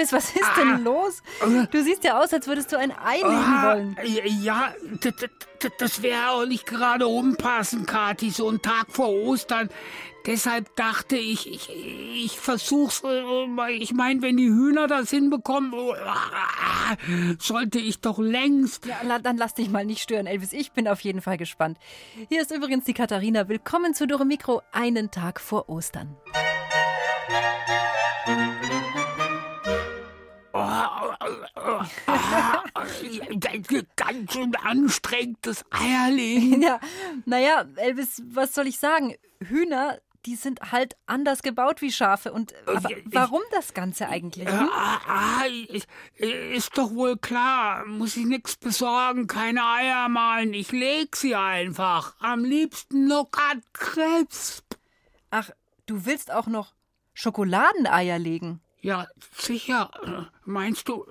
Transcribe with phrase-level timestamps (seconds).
[0.00, 1.22] Elvis, was ist denn los?
[1.70, 3.96] Du siehst ja aus, als würdest du ein Ei legen Ah, wollen.
[4.42, 4.72] Ja,
[5.78, 9.68] das wäre auch nicht gerade umpassend, Kathi, so ein Tag vor Ostern.
[10.26, 11.70] Deshalb dachte ich, ich,
[12.24, 13.02] ich versuch's.
[13.04, 18.86] äh, Ich meine, wenn die Hühner das hinbekommen, äh, sollte ich doch längst.
[18.86, 20.52] Ja, dann lass dich mal nicht stören, Elvis.
[20.52, 21.78] Ich bin auf jeden Fall gespannt.
[22.28, 23.48] Hier ist übrigens die Katharina.
[23.48, 26.16] Willkommen zu Dore Mikro, einen Tag vor Ostern.
[33.96, 36.62] Ganz schön anstrengendes Eierlegen.
[36.62, 36.80] Ja,
[37.24, 39.14] naja, Elvis, was soll ich sagen?
[39.42, 42.32] Hühner, die sind halt anders gebaut wie Schafe.
[42.32, 44.48] Und aber ich- warum das Ganze eigentlich?
[44.48, 44.68] Hm?
[44.74, 45.44] Ah,
[46.18, 47.86] ist doch wohl klar.
[47.86, 50.52] Muss ich nichts besorgen, keine Eier malen.
[50.52, 52.14] Ich leg sie einfach.
[52.20, 54.62] Am liebsten Nougat Krebs.
[55.30, 55.50] Ach,
[55.86, 56.74] du willst auch noch
[57.14, 58.60] Schokoladeneier legen?
[58.82, 59.90] Ja, sicher.
[60.44, 61.06] Meinst du,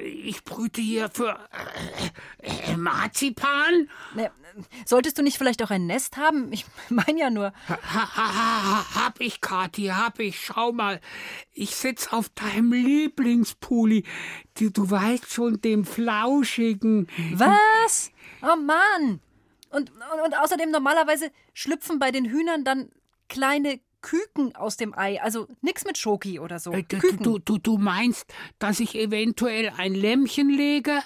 [0.00, 1.36] ich brüte hier für
[2.40, 3.88] äh, äh, Marzipan?
[4.14, 4.30] Ne,
[4.86, 6.52] solltest du nicht vielleicht auch ein Nest haben?
[6.52, 7.52] Ich meine ja nur.
[7.68, 10.44] Ha, ha, ha, hab ich, Kathi, hab ich.
[10.44, 11.00] Schau mal,
[11.52, 14.04] ich sitz auf deinem Lieblingspulli.
[14.58, 17.08] Du, du weißt schon, dem flauschigen.
[17.32, 18.12] Was?
[18.42, 19.20] Oh Mann!
[19.70, 22.90] Und, und, und außerdem normalerweise schlüpfen bei den Hühnern dann
[23.28, 25.20] kleine Küken aus dem Ei.
[25.20, 26.72] Also nix mit Schoki oder so.
[26.72, 26.84] Äh,
[27.20, 31.02] Du, du, du, meinst, dass ich eventuell ein Lämmchen lege?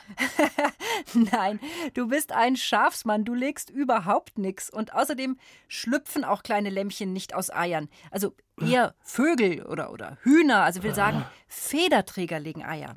[1.14, 1.58] Nein,
[1.94, 3.24] du bist ein Schafsmann.
[3.24, 4.70] Du legst überhaupt nix.
[4.70, 5.38] Und außerdem
[5.68, 7.88] schlüpfen auch kleine Lämmchen nicht aus Eiern.
[8.10, 10.62] Also eher Vögel oder, oder Hühner.
[10.62, 12.94] Also will sagen, Federträger legen Eier.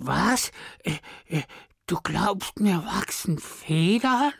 [0.00, 0.50] Was?
[0.84, 0.92] Äh,
[1.26, 1.42] äh,
[1.90, 4.32] Du glaubst, mir wachsen Federn?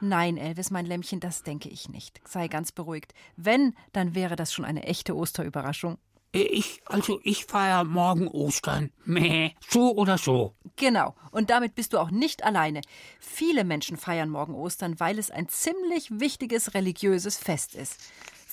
[0.00, 2.20] Nein, Elvis, mein Lämmchen, das denke ich nicht.
[2.26, 3.14] Sei ganz beruhigt.
[3.36, 5.98] Wenn, dann wäre das schon eine echte Osterüberraschung.
[6.32, 8.90] Ich, also ich feier morgen Ostern.
[9.04, 10.56] Meh, so oder so.
[10.74, 11.14] Genau.
[11.30, 12.80] Und damit bist du auch nicht alleine.
[13.20, 18.00] Viele Menschen feiern morgen Ostern, weil es ein ziemlich wichtiges religiöses Fest ist.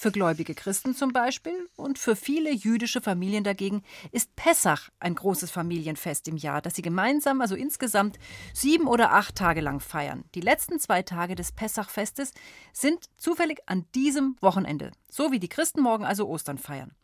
[0.01, 5.51] Für gläubige Christen zum Beispiel und für viele jüdische Familien dagegen ist Pessach ein großes
[5.51, 8.17] Familienfest im Jahr, das sie gemeinsam, also insgesamt
[8.51, 10.23] sieben oder acht Tage lang feiern.
[10.33, 12.33] Die letzten zwei Tage des Pessachfestes
[12.73, 16.95] sind zufällig an diesem Wochenende, so wie die Christen morgen also Ostern feiern.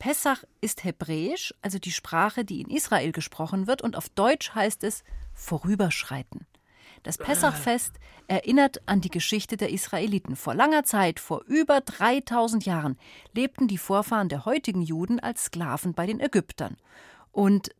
[0.00, 4.82] Pessach ist hebräisch, also die Sprache, die in Israel gesprochen wird, und auf Deutsch heißt
[4.82, 6.48] es vorüberschreiten.
[7.04, 7.92] Das Pessachfest
[8.28, 10.36] erinnert an die Geschichte der Israeliten.
[10.36, 12.98] Vor langer Zeit, vor über 3000 Jahren,
[13.34, 16.78] lebten die Vorfahren der heutigen Juden als Sklaven bei den Ägyptern.
[17.30, 17.70] Und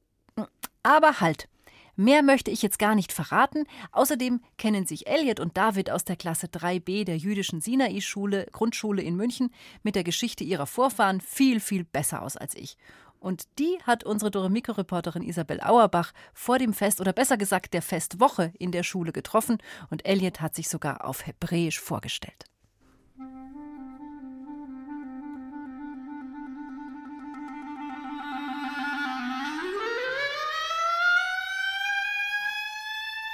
[0.82, 1.48] aber halt,
[1.96, 3.64] mehr möchte ich jetzt gar nicht verraten.
[3.92, 9.16] Außerdem kennen sich Elliot und David aus der Klasse 3b der jüdischen Sinai-Schule, Grundschule in
[9.16, 9.50] München,
[9.82, 12.76] mit der Geschichte ihrer Vorfahren viel, viel besser aus als ich.
[13.24, 18.52] Und die hat unsere Doremiko-Reporterin Isabel Auerbach vor dem Fest oder besser gesagt der Festwoche
[18.58, 19.56] in der Schule getroffen
[19.88, 22.44] und Elliot hat sich sogar auf Hebräisch vorgestellt.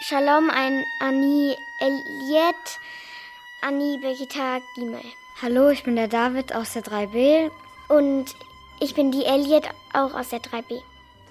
[0.03, 2.79] Shalom ein Ani Eliet,
[3.63, 5.03] Ani Begita Gimel.
[5.43, 7.51] Hallo, ich bin der David aus der 3b.
[7.89, 8.37] Und
[8.81, 10.81] ich bin die Eliet auch aus der 3b.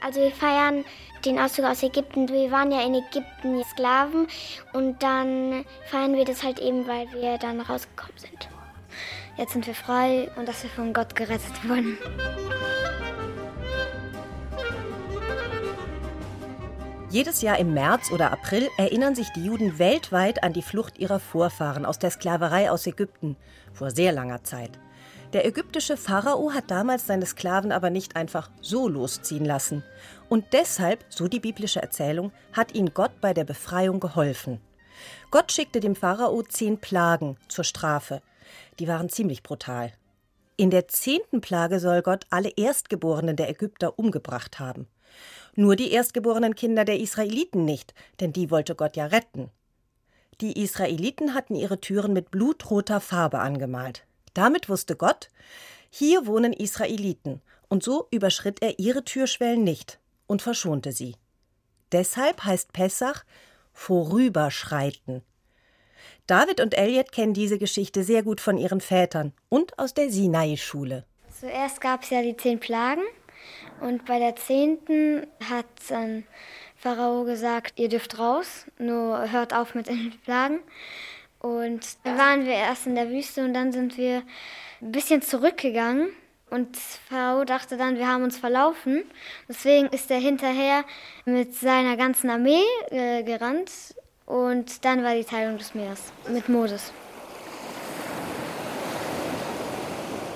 [0.02, 0.86] Also wir feiern
[1.26, 2.30] den Auszug aus Ägypten.
[2.30, 4.28] Wir waren ja in Ägypten Sklaven
[4.74, 8.50] und dann feiern wir das halt eben, weil wir dann rausgekommen sind.
[9.36, 11.98] Jetzt sind wir frei und dass wir von Gott gerettet wurden.
[17.10, 21.20] Jedes Jahr im März oder April erinnern sich die Juden weltweit an die Flucht ihrer
[21.20, 23.36] Vorfahren aus der Sklaverei aus Ägypten
[23.74, 24.80] vor sehr langer Zeit.
[25.34, 29.84] Der ägyptische Pharao hat damals seine Sklaven aber nicht einfach so losziehen lassen.
[30.28, 34.60] Und deshalb, so die biblische Erzählung, hat ihnen Gott bei der Befreiung geholfen.
[35.30, 38.24] Gott schickte dem Pharao zehn Plagen zur Strafe.
[38.80, 39.94] Die waren ziemlich brutal.
[40.58, 44.88] In der zehnten Plage soll Gott alle Erstgeborenen der Ägypter umgebracht haben.
[45.56, 49.52] Nur die erstgeborenen Kinder der Israeliten nicht, denn die wollte Gott ja retten.
[50.42, 54.06] Die Israeliten hatten ihre Türen mit blutroter Farbe angemalt.
[54.34, 55.30] Damit wusste Gott,
[55.90, 61.16] hier wohnen Israeliten, und so überschritt er ihre Türschwellen nicht und verschonte sie.
[61.92, 63.24] Deshalb heißt Pessach
[63.74, 65.22] vorüberschreiten.
[66.28, 71.06] David und Elliot kennen diese Geschichte sehr gut von ihren Vätern und aus der Sinai-Schule.
[71.40, 73.02] Zuerst gab es ja die zehn Plagen
[73.82, 76.26] und bei der zehnten hat dann
[76.76, 80.60] Pharao gesagt, ihr dürft raus, nur hört auf mit den Plagen.
[81.40, 84.24] Und dann waren wir erst in der Wüste und dann sind wir
[84.82, 86.10] ein bisschen zurückgegangen.
[86.50, 89.04] Und Pharao dachte dann, wir haben uns verlaufen.
[89.48, 90.84] Deswegen ist er hinterher
[91.26, 93.72] mit seiner ganzen Armee äh, gerannt.
[94.26, 96.92] Und dann war die Teilung des Meeres mit Moses.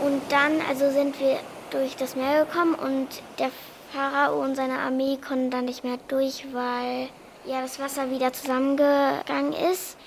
[0.03, 1.39] Und dann also sind wir
[1.71, 3.07] durch das Meer gekommen und
[3.39, 3.49] der
[3.93, 7.09] Pharao und seine Armee konnten dann nicht mehr durch, weil
[7.45, 9.97] ja das Wasser wieder zusammengegangen ist.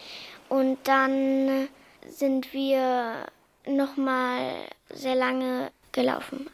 [0.48, 1.68] Und dann
[2.08, 3.26] sind wir
[3.66, 4.52] noch mal
[4.90, 6.48] sehr lange gelaufen.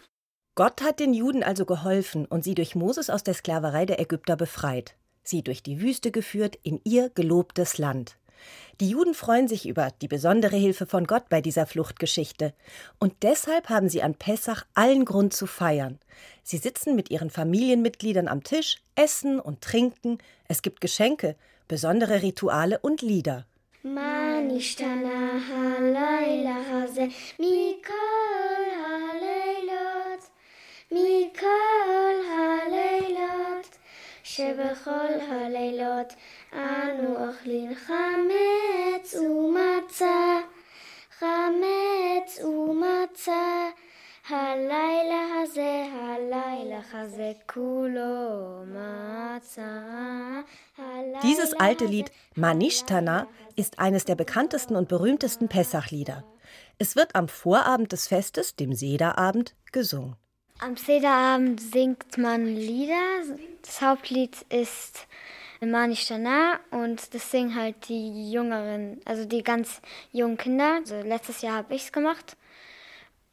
[0.55, 4.37] Gott hat den Juden also geholfen und sie durch Moses aus der Sklaverei der Ägypter
[4.37, 8.17] befreit, sie durch die Wüste geführt in ihr gelobtes Land.
[8.81, 12.53] Die Juden freuen sich über die besondere Hilfe von Gott bei dieser Fluchtgeschichte.
[12.99, 15.99] Und deshalb haben sie an Pessach allen Grund zu feiern.
[16.43, 20.19] Sie sitzen mit ihren Familienmitgliedern am Tisch, essen und trinken.
[20.49, 21.37] Es gibt Geschenke,
[21.69, 23.47] besondere Rituale und Lieder.
[34.25, 36.13] שבכל הלילות
[36.53, 40.39] אנו אוכלים חמץ ומצה,
[41.19, 43.71] חמץ ומצה.
[44.29, 49.81] הלילה הזה, הלילה הזה כולו מצה.
[51.23, 56.25] Dieses alte Lied Manishtana ist eines der bekanntesten und berühmtesten Pessachlieder.
[56.79, 60.17] Es wird am Vorabend des Festes, dem Sederabend, gesungen.
[60.59, 63.23] Am Sederabend singt man Lieder.
[63.63, 65.07] Das Hauptlied ist
[65.61, 69.81] Manish Dana und das singen halt die Jüngeren, also die ganz
[70.11, 70.77] jungen Kinder.
[70.77, 72.37] Also letztes Jahr habe ich es gemacht.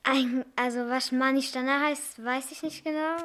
[0.04, 3.18] Ein, also was Manish Dana heißt, weiß ich nicht genau.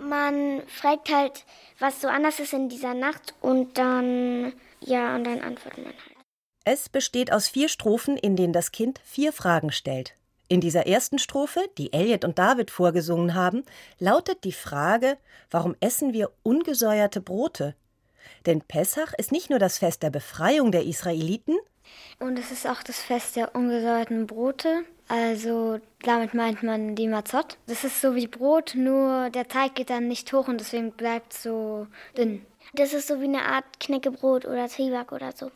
[0.00, 1.44] Man fragt halt,
[1.78, 6.16] was so anders ist in dieser Nacht und dann, ja, und dann antwortet man halt.
[6.64, 10.14] Es besteht aus vier Strophen, in denen das Kind vier Fragen stellt.
[10.48, 13.64] In dieser ersten Strophe, die Elliot und David vorgesungen haben,
[13.98, 15.18] lautet die Frage,
[15.50, 17.74] warum essen wir ungesäuerte Brote?
[18.46, 21.56] Denn Pessach ist nicht nur das Fest der Befreiung der Israeliten,
[22.18, 24.84] Und es ist auch das Fest der ungesäuerten Brote.
[25.08, 27.56] Also damit meint man die Mazot.
[27.66, 31.32] Das ist so wie Brot, nur der Teig geht dann nicht hoch und deswegen bleibt
[31.32, 32.44] so dünn.
[32.74, 35.50] Das ist so wie eine Art Knäckebrot oder Zwieback oder so.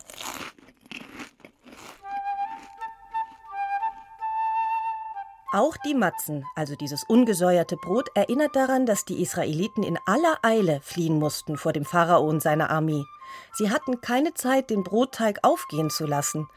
[5.54, 10.80] Auch die Matzen, also dieses ungesäuerte Brot, erinnert daran, dass die Israeliten in aller Eile
[10.80, 13.04] fliehen mussten vor dem Pharao und seiner Armee.
[13.52, 16.48] Sie hatten keine Zeit, den Brotteig aufgehen zu lassen.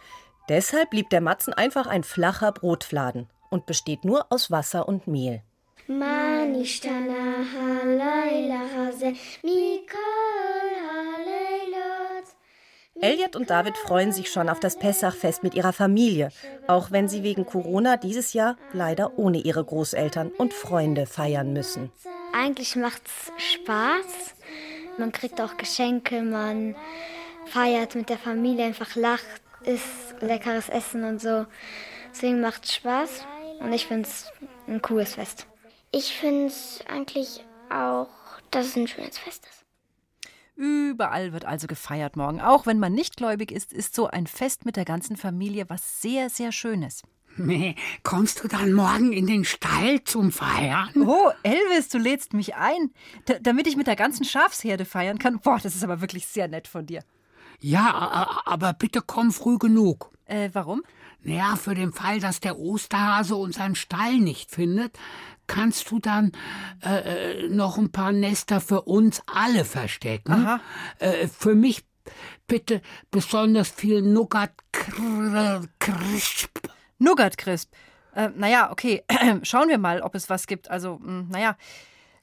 [0.48, 5.42] Deshalb blieb der Matzen einfach ein flacher Brotfladen und besteht nur aus Wasser und Mehl.
[13.02, 16.30] Elliot und David freuen sich schon auf das Pessachfest mit ihrer Familie,
[16.68, 21.92] auch wenn sie wegen Corona dieses Jahr leider ohne ihre Großeltern und Freunde feiern müssen.
[22.34, 24.36] Eigentlich macht's Spaß.
[24.98, 26.76] Man kriegt auch Geschenke, man
[27.46, 31.46] feiert mit der Familie, einfach lacht isst leckeres Essen und so.
[32.12, 33.26] Deswegen macht's Spaß
[33.60, 34.32] und ich find's
[34.68, 35.48] ein cooles Fest.
[35.92, 38.10] Ich finde es eigentlich auch,
[38.52, 39.66] dass es ein schönes Fest ist.
[40.56, 42.40] Überall wird also gefeiert morgen.
[42.40, 46.02] Auch wenn man nicht gläubig ist, ist so ein Fest mit der ganzen Familie was
[46.02, 47.04] sehr, sehr Schönes.
[47.38, 50.90] Nee, kommst du dann morgen in den Stall zum Feiern?
[51.06, 52.92] Oh, Elvis, du lädst mich ein,
[53.26, 55.40] da, damit ich mit der ganzen Schafsherde feiern kann.
[55.40, 57.04] Boah, das ist aber wirklich sehr nett von dir.
[57.60, 60.12] Ja, aber bitte komm früh genug.
[60.26, 60.84] Äh, warum?
[61.22, 64.98] Naja, für den Fall, dass der Osterhase unseren Stall nicht findet,
[65.48, 66.32] kannst du dann
[66.84, 70.32] äh, äh, noch ein paar Nester für uns alle verstecken.
[70.34, 70.60] Aha.
[71.00, 71.84] Äh, für mich
[72.48, 76.60] bitte besonders viel Nougat Cr- Crisp.
[77.00, 77.72] Nougat Crisp.
[78.14, 79.04] Äh, naja, okay.
[79.44, 80.70] Schauen wir mal, ob es was gibt.
[80.70, 81.58] Also, mh, naja.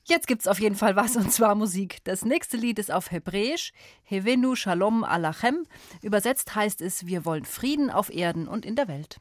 [0.04, 1.99] Jetzt gibt's auf jeden Fall was, und zwar Musik.
[2.04, 5.64] Das nächste Lied ist auf Hebräisch, Hevenu Shalom Alachem.
[6.02, 9.21] Übersetzt heißt es, wir wollen Frieden auf Erden und in der Welt.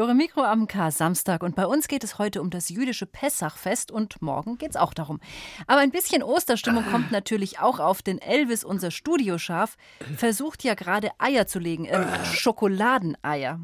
[0.00, 4.22] Dore Mikro am K-Samstag und bei uns geht es heute um das jüdische Pessachfest und
[4.22, 5.20] morgen geht es auch darum.
[5.66, 9.76] Aber ein bisschen Osterstimmung kommt natürlich auch auf, denn Elvis, unser Studioschaf,
[10.16, 13.60] versucht ja gerade Eier zu legen, äh, Schokoladeneier.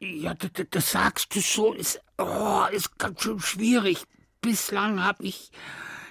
[0.00, 0.34] Ja,
[0.70, 4.04] das, sagst du so, ist, oh, ist ganz schön schwierig.
[4.40, 5.50] Bislang habe ich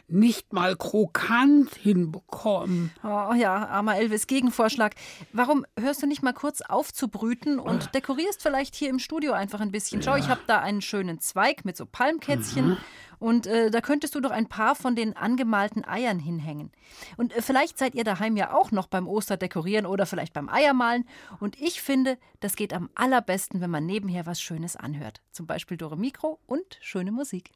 [0.08, 2.92] nicht mal krokant hinbekommen.
[3.04, 4.96] Oh ja, armer Elvis, Gegenvorschlag.
[5.34, 9.34] Warum hörst du nicht mal kurz auf zu brüten und dekorierst vielleicht hier im Studio
[9.34, 10.02] einfach ein bisschen?
[10.02, 12.70] Schau, ich habe da einen schönen Zweig mit so Palmkätzchen.
[12.70, 12.78] Mhm.
[13.20, 16.72] Und äh, da könntest du doch ein paar von den angemalten Eiern hinhängen.
[17.18, 21.06] Und äh, vielleicht seid ihr daheim ja auch noch beim Osterdekorieren oder vielleicht beim Eiermalen.
[21.40, 25.22] Und ich finde, das geht am allerbesten, wenn man nebenher was Schönes anhört.
[25.32, 27.52] Zum Beispiel Dore Mikro und schöne Musik.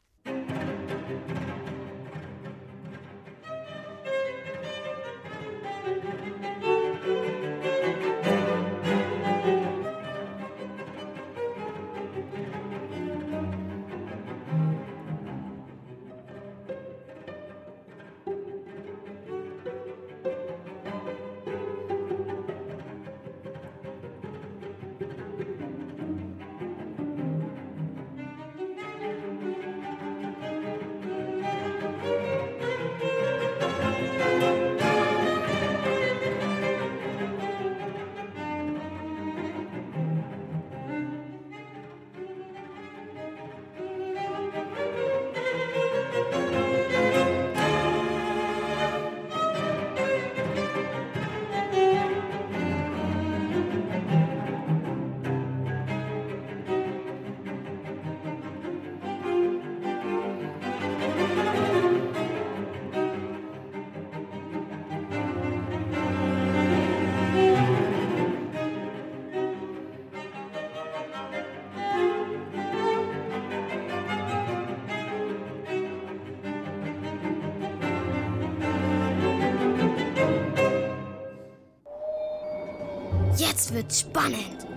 [83.82, 84.68] Wird's spannend.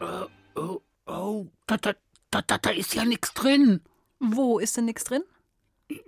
[0.00, 1.92] Oh, oh, oh da, da,
[2.30, 3.82] da, da ist ja nichts drin.
[4.20, 5.22] Wo ist denn nichts drin?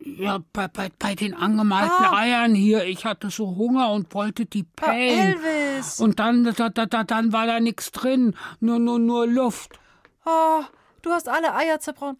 [0.03, 2.17] Ja, bei, bei, bei den angemalten ah.
[2.17, 2.87] Eiern hier.
[2.87, 5.37] Ich hatte so Hunger und wollte die pellen.
[5.37, 6.01] Oh, Elvis!
[6.01, 8.35] Und dann, da, da, da, dann war da nichts drin.
[8.61, 9.79] Nur, nur, nur Luft.
[10.25, 10.63] Oh,
[11.03, 12.17] du hast alle Eier zerbrochen.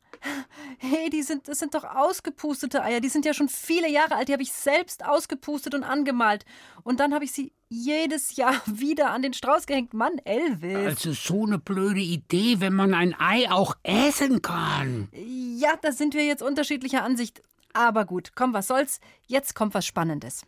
[0.79, 3.01] Hey, die sind, das sind doch ausgepustete Eier.
[3.01, 4.29] Die sind ja schon viele Jahre alt.
[4.29, 6.45] Die habe ich selbst ausgepustet und angemalt.
[6.83, 9.95] Und dann habe ich sie jedes Jahr wieder an den Strauß gehängt.
[9.95, 10.77] Mann, Elvis.
[10.77, 15.09] Also so eine blöde Idee, wenn man ein Ei auch essen kann.
[15.13, 17.43] Ja, da sind wir jetzt unterschiedlicher Ansicht.
[17.73, 19.01] Aber gut, komm, was soll's.
[19.27, 20.43] Jetzt kommt was Spannendes.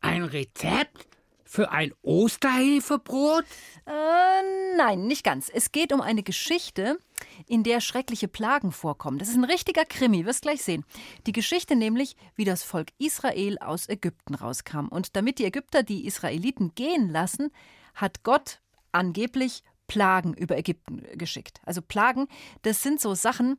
[0.00, 1.06] Ein Rezept?
[1.44, 3.44] Für ein Osterhefebrot?
[3.86, 5.48] Äh, nein, nicht ganz.
[5.48, 6.98] Es geht um eine Geschichte,
[7.46, 9.18] in der schreckliche Plagen vorkommen.
[9.18, 10.84] Das ist ein richtiger Krimi, wirst gleich sehen.
[11.26, 14.88] Die Geschichte nämlich, wie das Volk Israel aus Ägypten rauskam.
[14.88, 17.50] Und damit die Ägypter die Israeliten gehen lassen,
[17.94, 18.60] hat Gott
[18.92, 21.60] angeblich Plagen über Ägypten geschickt.
[21.64, 22.28] Also Plagen,
[22.62, 23.58] das sind so Sachen,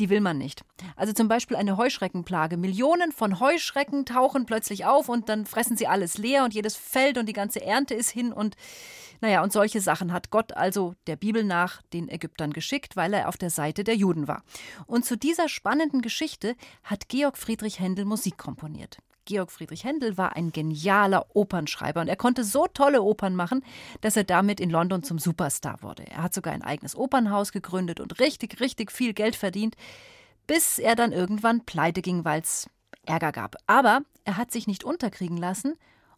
[0.00, 0.62] die will man nicht.
[0.96, 2.56] Also zum Beispiel eine Heuschreckenplage.
[2.56, 7.18] Millionen von Heuschrecken tauchen plötzlich auf und dann fressen sie alles leer und jedes Feld
[7.18, 8.56] und die ganze Ernte ist hin und
[9.22, 13.28] naja, und solche Sachen hat Gott also der Bibel nach den Ägyptern geschickt, weil er
[13.28, 14.42] auf der Seite der Juden war.
[14.86, 18.96] Und zu dieser spannenden Geschichte hat Georg Friedrich Händel Musik komponiert.
[19.30, 23.62] Georg Friedrich Händel war ein genialer Opernschreiber und er konnte so tolle Opern machen,
[24.00, 26.04] dass er damit in London zum Superstar wurde.
[26.08, 29.76] Er hat sogar ein eigenes Opernhaus gegründet und richtig, richtig viel Geld verdient,
[30.48, 32.68] bis er dann irgendwann pleite ging, weil es
[33.06, 33.54] Ärger gab.
[33.68, 35.76] Aber er hat sich nicht unterkriegen lassen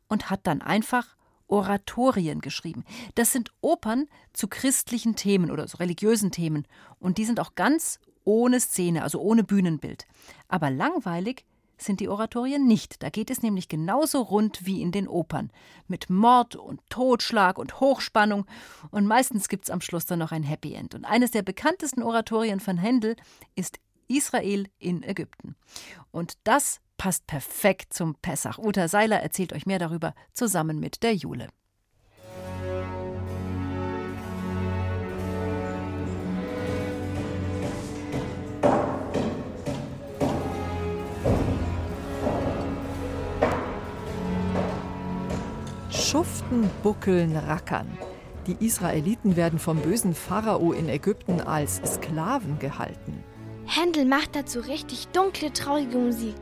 [0.08, 1.14] und hat dann einfach
[1.48, 2.82] Oratorien geschrieben.
[3.14, 6.66] Das sind Opern zu christlichen Themen oder so religiösen Themen.
[6.98, 10.06] Und die sind auch ganz ohne Szene, also ohne Bühnenbild.
[10.48, 11.44] Aber langweilig
[11.84, 13.02] sind die Oratorien nicht.
[13.02, 15.50] Da geht es nämlich genauso rund wie in den Opern.
[15.88, 18.46] Mit Mord und Totschlag und Hochspannung.
[18.90, 20.94] Und meistens gibt es am Schluss dann noch ein Happy End.
[20.94, 23.16] Und eines der bekanntesten Oratorien von Händel
[23.54, 25.56] ist Israel in Ägypten.
[26.10, 28.58] Und das passt perfekt zum Pessach.
[28.58, 31.48] Uta Seiler erzählt euch mehr darüber zusammen mit der Jule.
[45.92, 47.86] Schuften, buckeln, rackern.
[48.46, 53.22] Die Israeliten werden vom bösen Pharao in Ägypten als Sklaven gehalten.
[53.66, 56.34] Händel macht dazu richtig dunkle, traurige Musik.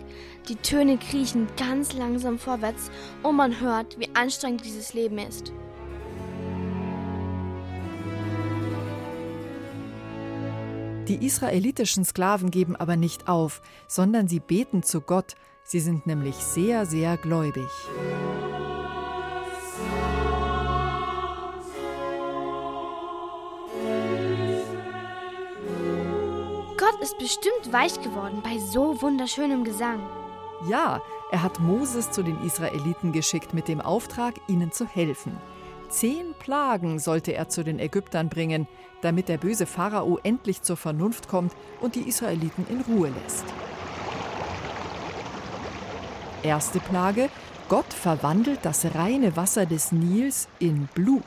[0.48, 2.90] Die Töne kriechen ganz langsam vorwärts
[3.22, 5.52] und man hört, wie anstrengend dieses Leben ist.
[11.08, 15.34] Die israelitischen Sklaven geben aber nicht auf, sondern sie beten zu Gott.
[15.64, 17.68] Sie sind nämlich sehr, sehr gläubig.
[27.00, 30.00] Ist bestimmt weich geworden bei so wunderschönem Gesang.
[30.68, 35.36] Ja, er hat Moses zu den Israeliten geschickt mit dem Auftrag, ihnen zu helfen.
[35.88, 38.68] Zehn Plagen sollte er zu den Ägyptern bringen,
[39.00, 43.44] damit der böse Pharao endlich zur Vernunft kommt und die Israeliten in Ruhe lässt.
[46.42, 47.28] Erste Plage,
[47.68, 51.24] Gott verwandelt das reine Wasser des Nils in Blut.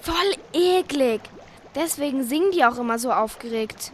[0.00, 0.14] Voll
[0.52, 1.20] eklig.
[1.74, 3.92] Deswegen singen die auch immer so aufgeregt.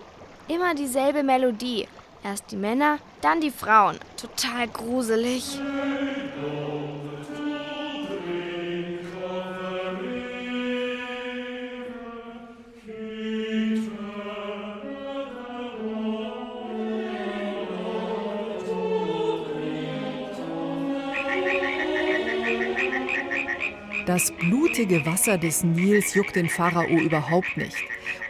[0.49, 1.89] Immer dieselbe Melodie.
[2.23, 3.99] Erst die Männer, dann die Frauen.
[4.17, 5.59] Total gruselig.
[24.07, 27.77] Das blutige Wasser des Nils juckt den Pharao überhaupt nicht.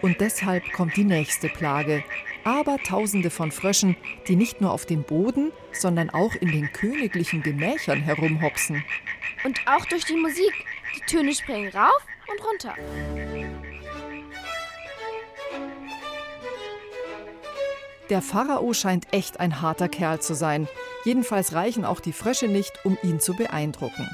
[0.01, 2.03] Und deshalb kommt die nächste Plage.
[2.45, 3.95] Aber Tausende von Fröschen,
[4.27, 8.83] die nicht nur auf dem Boden, sondern auch in den königlichen Gemächern herumhopsen.
[9.45, 10.53] Und auch durch die Musik.
[10.97, 12.75] Die Töne springen rauf und runter.
[18.09, 20.69] Der Pharao scheint echt ein harter Kerl zu sein.
[21.05, 24.09] Jedenfalls reichen auch die Frösche nicht, um ihn zu beeindrucken.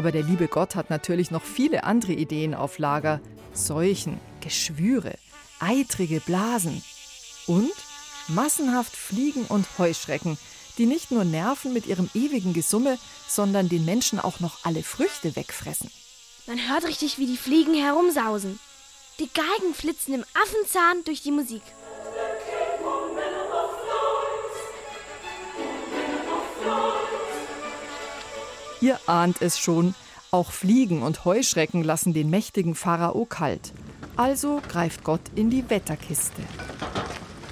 [0.00, 3.20] Aber der liebe Gott hat natürlich noch viele andere Ideen auf Lager.
[3.52, 5.12] Seuchen, Geschwüre,
[5.58, 6.82] eitrige Blasen
[7.46, 7.70] und
[8.28, 10.38] massenhaft Fliegen und Heuschrecken,
[10.78, 12.96] die nicht nur nerven mit ihrem ewigen Gesumme,
[13.28, 15.90] sondern den Menschen auch noch alle Früchte wegfressen.
[16.46, 18.58] Man hört richtig, wie die Fliegen herumsausen.
[19.18, 21.60] Die Geigen flitzen im Affenzahn durch die Musik.
[28.80, 29.94] Ihr ahnt es schon,
[30.30, 33.72] auch Fliegen und Heuschrecken lassen den mächtigen Pharao kalt.
[34.16, 36.42] Also greift Gott in die Wetterkiste.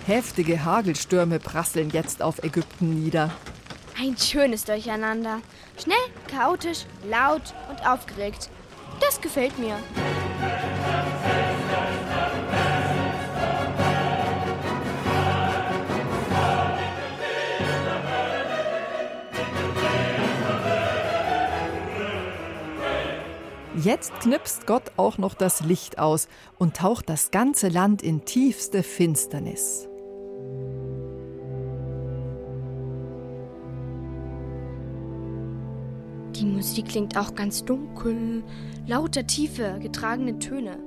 [0.07, 3.31] Heftige Hagelstürme prasseln jetzt auf Ägypten nieder.
[4.01, 5.41] Ein schönes Durcheinander.
[5.77, 5.97] Schnell,
[6.29, 8.49] chaotisch, laut und aufgeregt.
[9.01, 9.77] Das gefällt mir.
[23.85, 26.27] Jetzt knipst Gott auch noch das Licht aus
[26.59, 29.88] und taucht das ganze Land in tiefste Finsternis.
[36.35, 38.43] Die Musik klingt auch ganz dunkel,
[38.87, 40.79] lauter tiefe, getragene Töne.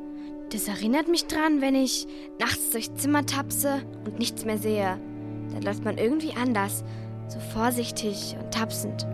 [0.52, 2.08] Das erinnert mich dran, wenn ich
[2.42, 5.00] nachts durchs Zimmer tapse und nichts mehr sehe.
[5.54, 6.84] Dann läuft man irgendwie anders,
[7.30, 9.08] so vorsichtig und tapsend.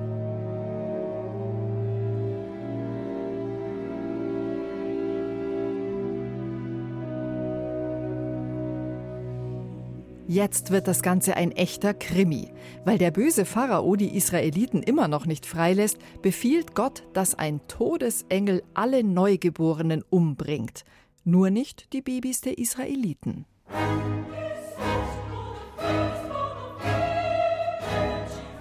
[10.30, 12.52] Jetzt wird das Ganze ein echter Krimi.
[12.84, 18.62] Weil der böse Pharao die Israeliten immer noch nicht freilässt, befiehlt Gott, dass ein Todesengel
[18.74, 20.84] alle Neugeborenen umbringt.
[21.24, 23.46] Nur nicht die Babys der Israeliten.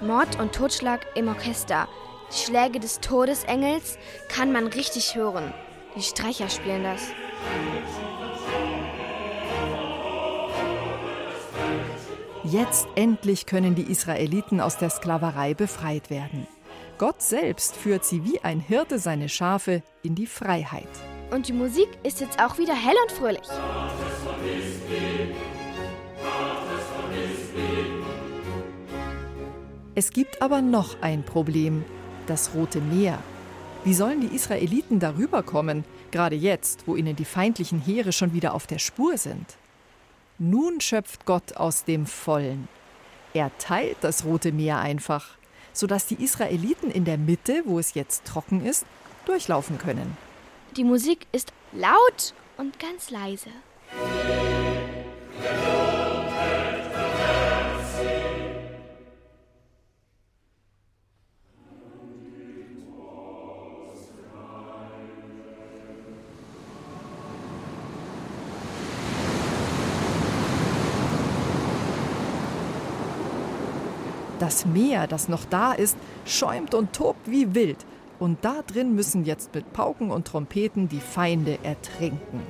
[0.01, 1.89] Mord und Totschlag im Orchester.
[2.31, 3.99] Die Schläge des Todesengels
[4.29, 5.53] kann man richtig hören.
[5.97, 7.09] Die Streicher spielen das.
[12.49, 16.47] Jetzt endlich können die Israeliten aus der Sklaverei befreit werden.
[16.97, 20.87] Gott selbst führt sie wie ein Hirte seine Schafe in die Freiheit.
[21.33, 23.49] Und die Musik ist jetzt auch wieder hell und fröhlich.
[29.97, 31.85] Es gibt aber noch ein Problem,
[32.29, 33.19] das Rote Meer.
[33.83, 38.55] Wie sollen die Israeliten darüber kommen, gerade jetzt, wo ihnen die feindlichen Heere schon wieder
[38.55, 39.57] auf der Spur sind?
[40.38, 42.68] Nun schöpft Gott aus dem Vollen.
[43.33, 45.37] Er teilt das Rote Meer einfach,
[45.72, 48.85] sodass die Israeliten in der Mitte, wo es jetzt trocken ist,
[49.25, 50.16] durchlaufen können.
[50.77, 53.51] Die Musik ist laut und ganz leise.
[74.47, 77.85] Das Meer, das noch da ist, schäumt und tobt wie wild.
[78.21, 82.41] Und da drin müssen jetzt mit Pauken und Trompeten die Feinde ertrinken.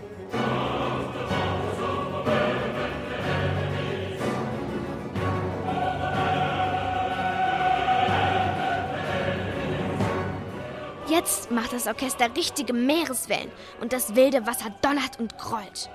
[11.09, 15.89] Jetzt macht das Orchester richtige Meereswellen und das wilde Wasser donnert und grollt.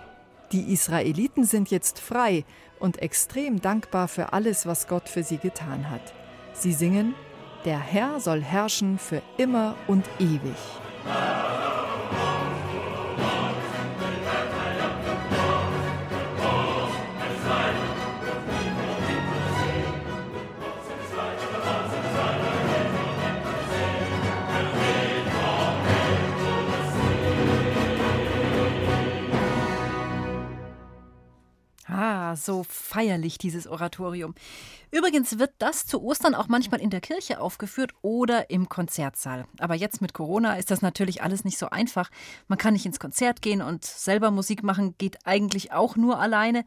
[0.52, 2.44] Die Israeliten sind jetzt frei
[2.80, 6.14] und extrem dankbar für alles, was Gott für sie getan hat.
[6.54, 7.16] Sie singen,
[7.64, 10.58] der Herr soll herrschen für immer und ewig.
[32.36, 34.36] So feierlich, dieses Oratorium.
[34.92, 39.46] Übrigens wird das zu Ostern auch manchmal in der Kirche aufgeführt oder im Konzertsaal.
[39.60, 42.10] Aber jetzt mit Corona ist das natürlich alles nicht so einfach.
[42.48, 46.66] Man kann nicht ins Konzert gehen und selber Musik machen geht eigentlich auch nur alleine.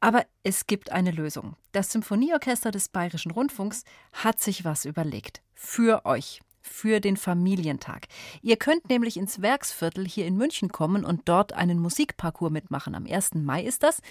[0.00, 1.56] Aber es gibt eine Lösung.
[1.72, 5.42] Das Symphonieorchester des Bayerischen Rundfunks hat sich was überlegt.
[5.54, 8.08] Für euch für den Familientag.
[8.42, 12.94] Ihr könnt nämlich ins Werksviertel hier in München kommen und dort einen Musikparcours mitmachen.
[12.94, 13.34] Am 1.
[13.34, 14.02] Mai ist das,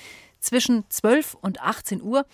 [0.45, 2.25] zwischen 12 und 18 Uhr.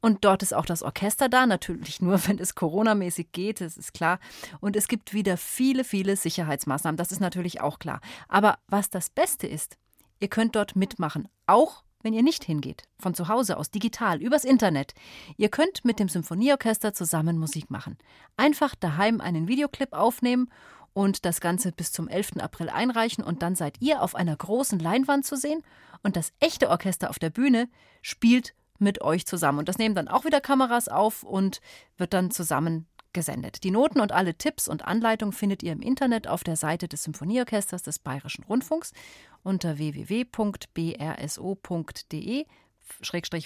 [0.00, 3.94] Und dort ist auch das Orchester da, natürlich nur, wenn es coronamäßig geht, das ist
[3.94, 4.18] klar.
[4.60, 8.00] Und es gibt wieder viele, viele Sicherheitsmaßnahmen, das ist natürlich auch klar.
[8.28, 9.76] Aber was das Beste ist,
[10.20, 14.44] ihr könnt dort mitmachen, auch wenn ihr nicht hingeht, von zu Hause aus, digital, übers
[14.44, 14.94] Internet.
[15.36, 17.98] Ihr könnt mit dem Symphonieorchester zusammen Musik machen.
[18.36, 20.48] Einfach daheim einen Videoclip aufnehmen
[20.96, 22.38] und das Ganze bis zum 11.
[22.38, 25.62] April einreichen und dann seid ihr auf einer großen Leinwand zu sehen
[26.02, 27.68] und das echte Orchester auf der Bühne
[28.00, 29.58] spielt mit euch zusammen.
[29.58, 31.60] Und das nehmen dann auch wieder Kameras auf und
[31.98, 33.62] wird dann zusammen gesendet.
[33.62, 37.02] Die Noten und alle Tipps und Anleitungen findet ihr im Internet auf der Seite des
[37.02, 38.94] Symphonieorchesters des Bayerischen Rundfunks
[39.42, 40.36] unter www.brso.de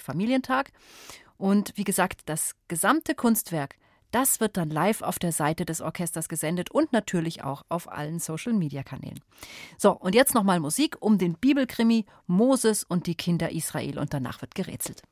[0.01, 0.71] Familientag.
[1.37, 3.75] Und wie gesagt, das gesamte Kunstwerk,
[4.11, 8.19] das wird dann live auf der Seite des Orchesters gesendet und natürlich auch auf allen
[8.19, 9.21] Social Media Kanälen.
[9.79, 14.41] So, und jetzt nochmal Musik um den Bibelkrimi Moses und die Kinder Israel und danach
[14.41, 15.03] wird gerätselt.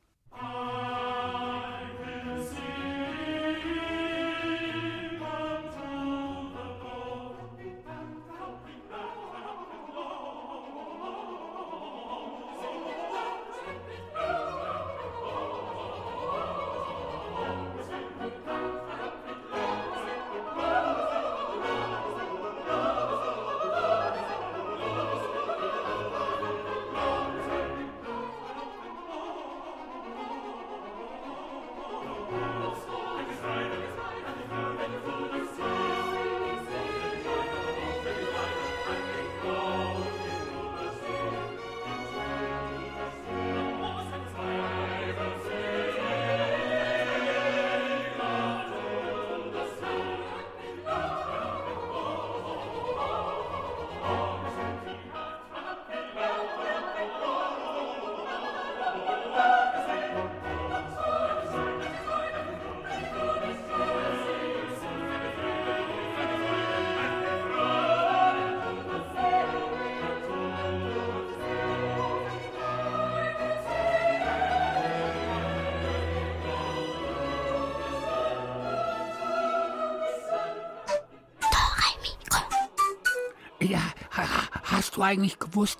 [84.99, 85.79] Du eigentlich gewusst,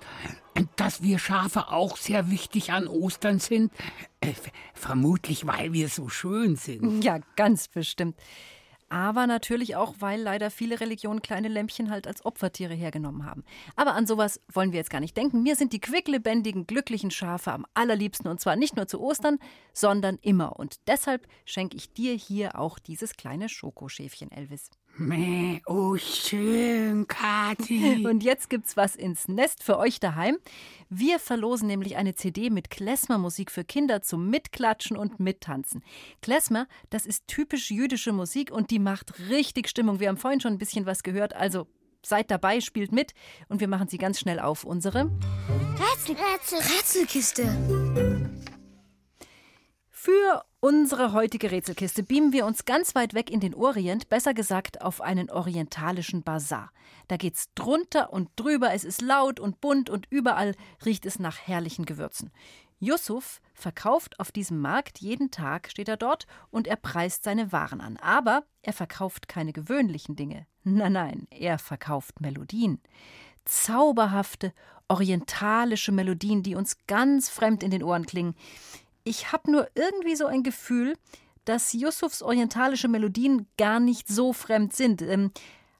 [0.75, 3.71] dass wir Schafe auch sehr wichtig an Ostern sind?
[4.21, 4.33] Äh,
[4.73, 7.03] vermutlich, weil wir so schön sind.
[7.03, 8.15] Ja, ganz bestimmt.
[8.91, 13.43] Aber natürlich auch, weil leider viele Religionen kleine Lämpchen halt als Opfertiere hergenommen haben.
[13.75, 15.43] Aber an sowas wollen wir jetzt gar nicht denken.
[15.43, 18.27] Mir sind die quicklebendigen, glücklichen Schafe am allerliebsten.
[18.27, 19.37] Und zwar nicht nur zu Ostern,
[19.73, 20.57] sondern immer.
[20.57, 24.71] Und deshalb schenke ich dir hier auch dieses kleine Schokoschäfchen, Elvis.
[24.99, 28.05] Mäh, oh schön, Kathi.
[28.05, 30.37] Und jetzt gibt's was ins Nest für euch daheim.
[30.89, 35.85] Wir verlosen nämlich eine CD mit Klezmer-Musik für Kinder zum Mitklatschen und Mittanzen.
[36.21, 40.01] Klezmer, das ist typisch jüdische Musik und die macht richtig Stimmung.
[40.01, 41.67] Wir haben vorhin schon ein bisschen was gehört, also
[42.05, 43.13] seid dabei, spielt mit
[43.47, 44.65] und wir machen sie ganz schnell auf.
[44.65, 45.09] Unsere
[45.79, 48.08] Rätsel, Rätsel, Rätselkiste.
[50.01, 54.81] Für unsere heutige Rätselkiste beamen wir uns ganz weit weg in den Orient, besser gesagt
[54.81, 56.71] auf einen orientalischen Bazar.
[57.09, 61.39] Da geht's drunter und drüber, es ist laut und bunt und überall riecht es nach
[61.39, 62.31] herrlichen Gewürzen.
[62.79, 67.81] Yusuf verkauft auf diesem Markt jeden Tag, steht er dort, und er preist seine Waren
[67.81, 67.97] an.
[67.97, 70.47] Aber er verkauft keine gewöhnlichen Dinge.
[70.63, 72.79] Nein, nein, er verkauft Melodien.
[73.43, 74.53] Zauberhafte,
[74.87, 78.35] orientalische Melodien, die uns ganz fremd in den Ohren klingen.
[79.09, 80.95] Ich habe nur irgendwie so ein Gefühl,
[81.43, 85.01] dass Yusufs orientalische Melodien gar nicht so fremd sind.
[85.01, 85.31] Ähm,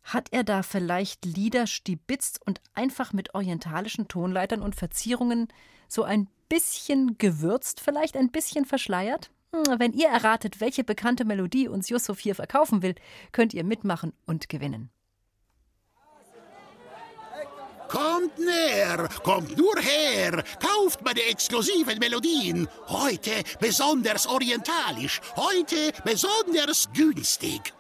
[0.04, 5.48] Hat er da vielleicht Lieder stibitzt und einfach mit orientalischen Tonleitern und Verzierungen
[5.88, 9.30] so ein bisschen gewürzt, vielleicht ein bisschen verschleiert?
[9.54, 12.96] Hm, wenn ihr erratet, welche bekannte Melodie uns Yusuf hier verkaufen will,
[13.32, 14.90] könnt ihr mitmachen und gewinnen.
[17.90, 22.68] Kommt näher, kommt nur her, kauft meine exklusiven Melodien.
[22.88, 27.74] Heute besonders orientalisch, heute besonders günstig.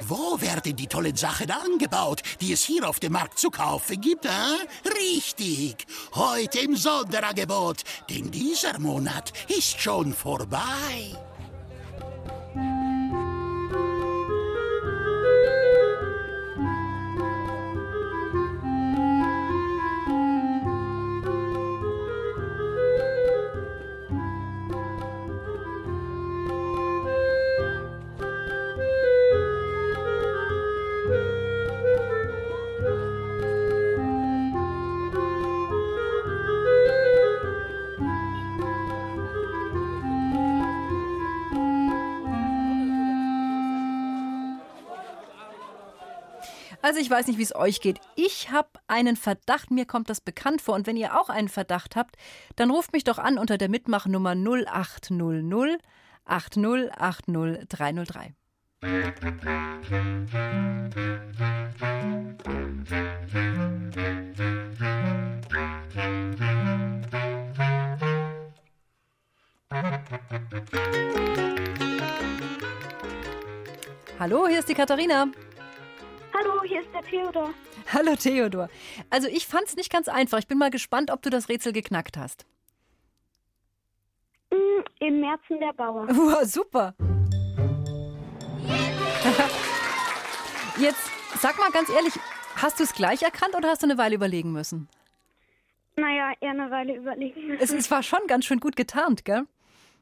[0.00, 4.24] Wo werden die tollen Sachen angebaut, die es hier auf dem Markt zu kaufen gibt?
[4.24, 4.30] Äh?
[4.98, 11.18] Richtig, heute im Sonderangebot, denn dieser Monat ist schon vorbei.
[46.90, 48.00] Also ich weiß nicht, wie es euch geht.
[48.16, 50.74] Ich habe einen Verdacht, mir kommt das bekannt vor.
[50.74, 52.16] Und wenn ihr auch einen Verdacht habt,
[52.56, 55.80] dann ruft mich doch an unter der Mitmachnummer 0800
[56.24, 58.34] 8080 303.
[74.18, 75.28] Hallo, hier ist die Katharina.
[76.40, 77.54] Hallo, hier ist der Theodor.
[77.92, 78.68] Hallo Theodor.
[79.10, 80.38] Also ich fand es nicht ganz einfach.
[80.38, 82.46] Ich bin mal gespannt, ob du das Rätsel geknackt hast.
[84.50, 86.08] Mm, Im Märzen der Bauer.
[86.08, 86.94] Wow, super.
[90.78, 92.14] Jetzt sag mal ganz ehrlich,
[92.56, 94.88] hast du es gleich erkannt oder hast du eine Weile überlegen müssen?
[95.96, 97.62] Naja, eher eine Weile überlegen müssen.
[97.62, 99.46] Es, es war schon ganz schön gut getarnt, gell?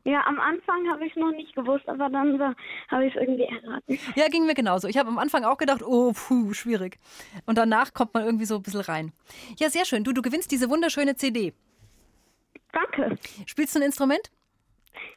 [0.05, 2.41] Ja, am Anfang habe ich es noch nicht gewusst, aber dann
[2.89, 3.99] habe ich es irgendwie erraten.
[4.15, 4.89] Ja, ging mir genauso.
[4.89, 6.99] Ich habe am Anfang auch gedacht, oh, puh, schwierig.
[7.47, 9.13] Und danach kommt man irgendwie so ein bisschen rein.
[9.59, 10.05] Ja, sehr schön.
[10.05, 11.53] Du, du gewinnst diese wunderschöne CD.
[12.73, 13.17] Danke.
[13.47, 14.31] Spielst du ein Instrument?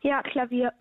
[0.01, 0.73] Ja, Klavier.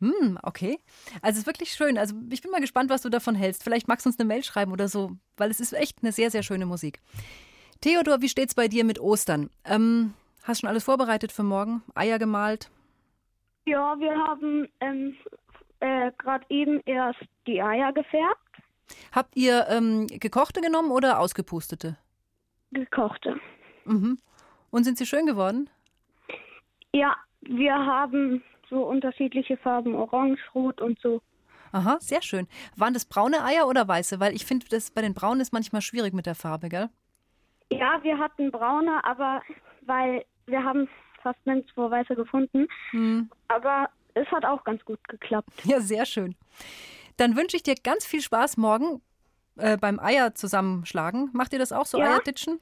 [0.00, 0.78] Hm, okay.
[1.22, 1.96] Also es ist wirklich schön.
[1.98, 3.64] Also ich bin mal gespannt, was du davon hältst.
[3.64, 6.30] Vielleicht magst du uns eine Mail schreiben oder so, weil es ist echt eine sehr,
[6.30, 7.00] sehr schöne Musik.
[7.80, 9.50] Theodor, wie steht's bei dir mit Ostern?
[9.64, 11.82] Ähm, hast schon alles vorbereitet für morgen?
[11.94, 12.70] Eier gemalt?
[13.66, 15.16] Ja, wir haben ähm,
[15.80, 18.40] äh, gerade eben erst die Eier gefärbt,
[19.12, 21.96] Habt ihr ähm, gekochte genommen oder ausgepustete?
[22.70, 23.36] gekochte.
[23.84, 24.18] Mhm.
[24.70, 25.70] Und sind sie schön geworden?
[26.92, 31.20] Ja, wir haben so unterschiedliche Farben, orange, rot und so.
[31.72, 32.46] Aha, sehr schön.
[32.76, 34.20] Waren das braune Eier oder weiße?
[34.20, 36.90] Weil ich finde, das bei den braunen ist manchmal schwierig mit der Farbe, gell?
[37.70, 39.42] Ja, wir hatten braune, aber
[39.82, 40.88] weil wir haben
[41.26, 42.68] fast nirgendwo weiße gefunden.
[42.90, 43.28] Hm.
[43.48, 45.50] Aber es hat auch ganz gut geklappt.
[45.64, 46.36] Ja, sehr schön.
[47.16, 49.00] Dann wünsche ich dir ganz viel Spaß morgen
[49.56, 51.30] äh, beim Eier zusammenschlagen.
[51.32, 52.12] Macht ihr das auch so, Ja.
[52.12, 52.60] Eierditschen?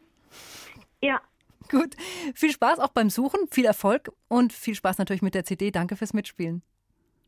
[1.02, 1.20] Ja.
[1.70, 1.94] Gut.
[2.34, 5.70] Viel Spaß auch beim Suchen, viel Erfolg und viel Spaß natürlich mit der CD.
[5.70, 6.62] Danke fürs Mitspielen.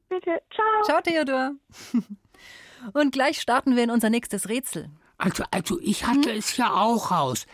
[0.09, 0.83] Bitte, ciao.
[0.85, 1.53] Ciao, Theodor.
[2.93, 4.91] Und gleich starten wir in unser nächstes Rätsel.
[5.19, 7.47] Also, also ich hatte es ja auch raus.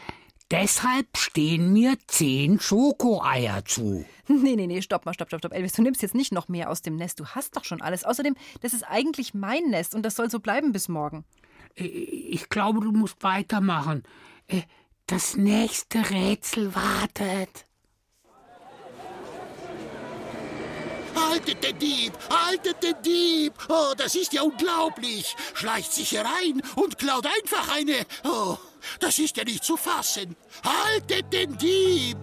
[0.53, 4.05] Deshalb stehen mir zehn Schokoeier zu.
[4.29, 5.55] Nee, nee, nee, stopp mal, stopp, stopp, stopp.
[5.55, 7.19] Elvis, du nimmst jetzt nicht noch mehr aus dem Nest.
[7.21, 8.05] Du hast doch schon alles.
[8.05, 11.25] Außerdem, das ist eigentlich mein Nest und das soll so bleiben bis morgen.
[11.75, 14.03] Äh, Ich glaube, du musst weitermachen.
[14.47, 14.63] Äh,
[15.07, 17.65] Das nächste Rätsel wartet.
[21.15, 22.13] Haltet den Dieb!
[22.31, 23.55] Haltet den Dieb!
[23.69, 25.35] Oh, das ist ja unglaublich!
[25.55, 28.05] Schleicht sich herein und klaut einfach eine.
[28.25, 28.57] Oh,
[29.01, 30.37] das ist ja nicht zu fassen!
[30.65, 32.17] Haltet den Dieb!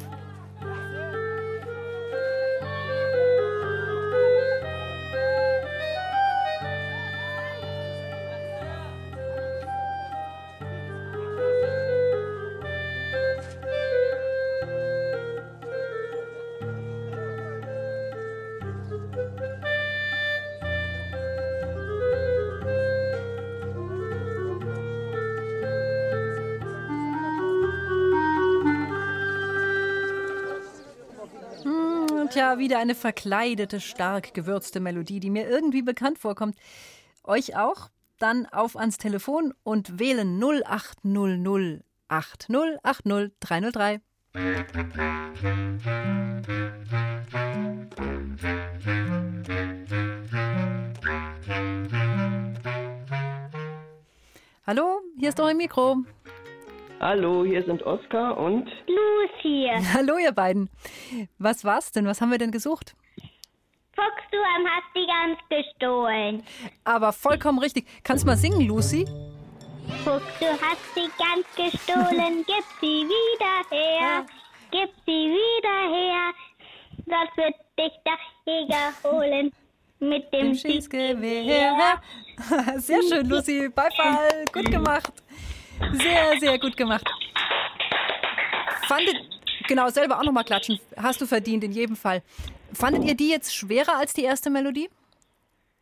[32.39, 36.55] Tja, wieder eine verkleidete, stark gewürzte Melodie, die mir irgendwie bekannt vorkommt.
[37.25, 37.89] Euch auch?
[38.17, 43.99] Dann auf ans Telefon und wählen 0800 8080 303.
[54.65, 55.97] Hallo, hier ist ein Mikro.
[57.01, 59.69] Hallo, hier sind Oskar und Lucy.
[59.93, 60.69] Hallo, ihr beiden.
[61.37, 62.05] Was war's denn?
[62.05, 62.95] Was haben wir denn gesucht?
[63.95, 66.43] Fuchs, du hast die Gans gestohlen.
[66.83, 67.87] Aber vollkommen richtig.
[68.03, 69.05] Kannst du mal singen, Lucy?
[70.03, 72.43] Fuchs, du hast die Gans gestohlen.
[72.47, 74.25] Gib sie wieder her.
[74.71, 76.33] Gib sie wieder her.
[77.05, 79.51] Sonst wird dich der Jäger holen.
[79.99, 82.01] Mit dem, Dem Schießgewehr.
[82.77, 83.67] Sehr schön, Lucy.
[83.69, 84.45] Beifall.
[84.53, 85.11] Gut gemacht.
[85.93, 87.05] Sehr, sehr gut gemacht.
[88.87, 89.15] Fandet,
[89.67, 90.79] genau, selber auch nochmal klatschen.
[90.97, 92.21] Hast du verdient, in jedem Fall.
[92.73, 94.89] Fandet ihr die jetzt schwerer als die erste Melodie?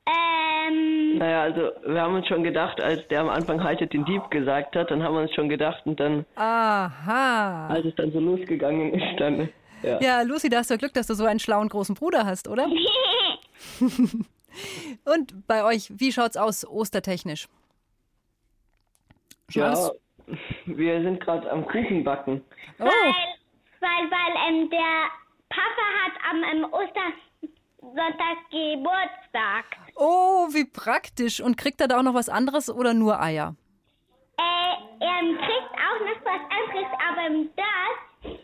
[0.08, 4.30] Ähm, Naja, also wir haben uns schon gedacht, als der am Anfang haltet den Dieb
[4.32, 7.68] gesagt hat, dann haben wir uns schon gedacht und dann, Aha.
[7.68, 9.50] als es dann so losgegangen ist, dann,
[9.84, 10.00] ja.
[10.02, 12.68] Ja, Lucy, da hast du Glück, dass du so einen schlauen großen Bruder hast, oder?
[15.06, 17.48] Und bei euch, wie schaut's aus, ostertechnisch?
[19.50, 19.92] Schon Ja, alles-
[20.66, 22.44] wir sind gerade am Kuchen backen.
[22.80, 23.14] Oh, weil,
[23.80, 25.10] weil, weil ähm, der
[25.50, 29.66] Papa hat am ähm, Ostersonntag Geburtstag.
[29.96, 31.40] oh, wie praktisch.
[31.42, 33.56] Und kriegt er da auch noch was anderes oder nur Eier?
[34.38, 38.38] Äh, er kriegt auch noch was anderes, aber das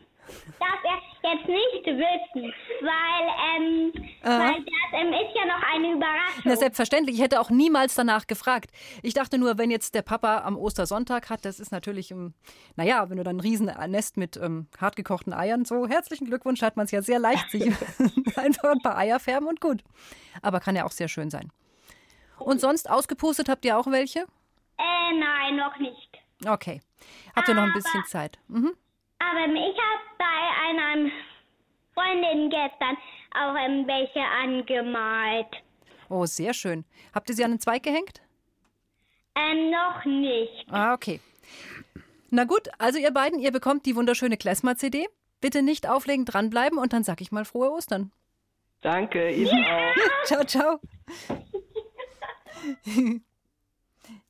[0.59, 3.25] darf er jetzt nicht wissen, weil,
[3.57, 6.43] ähm, weil das ähm, ist ja noch eine Überraschung.
[6.43, 7.15] Na, selbstverständlich.
[7.15, 8.71] Ich hätte auch niemals danach gefragt.
[9.01, 12.33] Ich dachte nur, wenn jetzt der Papa am Ostersonntag hat, das ist natürlich, ähm,
[12.75, 16.85] naja, wenn du dann ein Riesennest mit ähm, hartgekochten Eiern, so herzlichen Glückwunsch, hat man
[16.85, 17.65] es ja sehr leicht, sich
[18.35, 19.83] einfach ein paar Eier färben und gut.
[20.41, 21.51] Aber kann ja auch sehr schön sein.
[22.37, 24.19] Und sonst ausgepustet habt ihr auch welche?
[24.77, 26.09] Äh, nein, noch nicht.
[26.45, 26.81] Okay.
[27.35, 28.39] Habt ihr noch ein bisschen Zeit?
[28.47, 28.73] Mhm.
[29.23, 30.25] Aber ich habe bei
[30.67, 31.11] einer
[31.93, 32.97] Freundin gestern
[33.35, 33.55] auch
[33.87, 35.47] welche angemalt.
[36.09, 36.85] Oh, sehr schön.
[37.13, 38.21] Habt ihr sie an den Zweig gehängt?
[39.35, 40.65] Ähm, noch nicht.
[40.69, 41.19] Ah, okay.
[42.29, 45.07] Na gut, also ihr beiden, ihr bekommt die wunderschöne Klezmer-CD.
[45.41, 48.11] Bitte nicht auflegen, dranbleiben und dann sag ich mal frohe Ostern.
[48.81, 49.95] Danke, Ihnen auch.
[50.25, 50.79] ciao, ciao.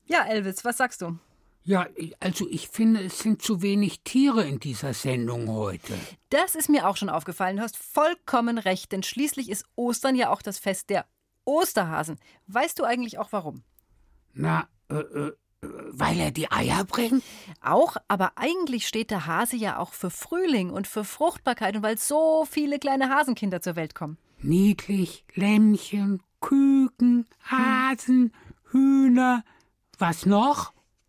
[0.06, 1.18] ja, Elvis, was sagst du?
[1.66, 1.86] Ja,
[2.20, 5.94] also ich finde, es sind zu wenig Tiere in dieser Sendung heute.
[6.28, 7.56] Das ist mir auch schon aufgefallen.
[7.56, 11.06] Du hast vollkommen recht, denn schließlich ist Ostern ja auch das Fest der
[11.46, 12.18] Osterhasen.
[12.48, 13.62] Weißt du eigentlich auch warum?
[14.34, 17.22] Na, äh, äh, weil er die Eier bringt?
[17.62, 21.96] Auch, aber eigentlich steht der Hase ja auch für Frühling und für Fruchtbarkeit und weil
[21.96, 24.18] so viele kleine Hasenkinder zur Welt kommen.
[24.42, 28.34] Niedlich, Lämmchen, Küken, Hasen,
[28.70, 29.44] Hühner.
[29.98, 30.74] Was noch?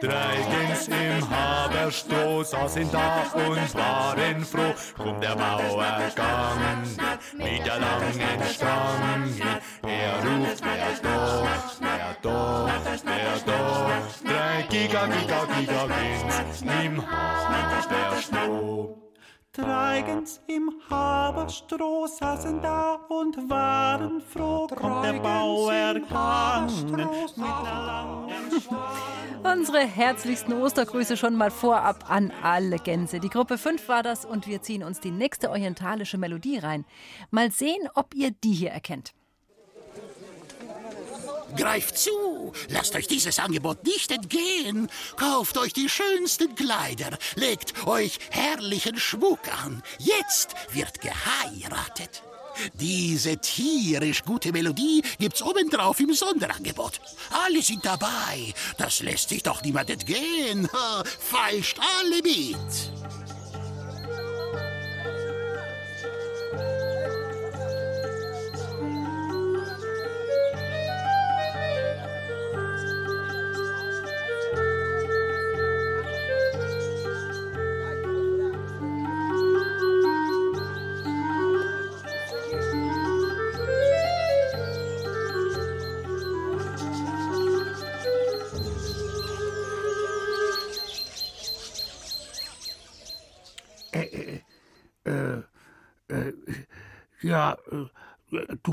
[0.00, 4.74] Drei Gänse im Haberstroh saßen da und waren froh.
[4.96, 6.96] Kommt der Bauer gegangen
[7.34, 9.60] mit der langen Stange.
[9.82, 11.46] Er ruft, wer da,
[11.80, 12.70] wer da,
[13.04, 14.02] wer da.
[14.24, 19.07] Drei Giga, Giga, Giga Gänse im Haberstroh.
[19.58, 24.68] Drei Gänse im Haberstroh saßen da und waren froh.
[24.68, 28.32] Kommt der Bauer gegangen mit der langen
[29.42, 33.18] Unsere herzlichsten Ostergrüße schon mal vorab an alle Gänse.
[33.18, 36.84] Die Gruppe 5 war das und wir ziehen uns die nächste orientalische Melodie rein.
[37.32, 39.12] Mal sehen, ob ihr die hier erkennt.
[41.56, 42.52] Greift zu!
[42.68, 44.88] Lasst euch dieses Angebot nicht entgehen!
[45.16, 49.82] Kauft euch die schönsten Kleider, legt euch herrlichen Schmuck an.
[49.98, 52.22] Jetzt wird geheiratet.
[52.74, 57.00] Diese tierisch gute Melodie gibt's obendrauf im Sonderangebot.
[57.30, 58.52] Alle sind dabei.
[58.76, 60.68] Das lässt sich doch niemand entgehen.
[60.72, 62.97] Ha, Feilscht alle mit.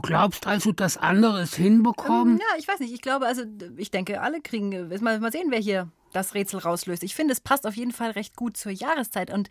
[0.05, 2.35] Glaubst also, dass andere es hinbekommen?
[2.35, 2.93] Ähm, ja, ich weiß nicht.
[2.93, 3.43] Ich glaube, also
[3.77, 4.89] ich denke, alle kriegen.
[5.01, 7.03] Mal, mal sehen, wer hier das Rätsel rauslöst.
[7.03, 9.31] Ich finde, es passt auf jeden Fall recht gut zur Jahreszeit.
[9.31, 9.49] Und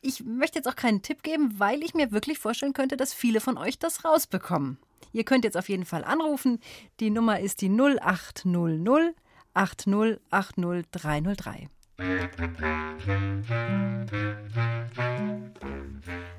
[0.00, 3.40] ich möchte jetzt auch keinen Tipp geben, weil ich mir wirklich vorstellen könnte, dass viele
[3.40, 4.78] von euch das rausbekommen.
[5.12, 6.60] Ihr könnt jetzt auf jeden Fall anrufen.
[7.00, 9.14] Die Nummer ist die 0800
[9.54, 11.68] 8080303.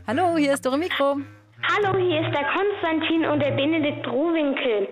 [0.06, 1.22] Hallo, hier ist Dore Mikro.
[1.68, 4.88] Hallo, hier ist der Konstantin und der Benedikt Rohwinkel.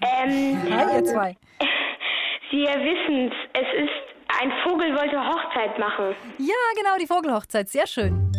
[0.00, 1.36] Ähm, Hi, ihr zwei.
[2.50, 6.14] Sie wissen es, es ist ein Vogel wollte Hochzeit machen.
[6.38, 7.68] Ja, genau, die Vogelhochzeit.
[7.68, 8.32] Sehr schön.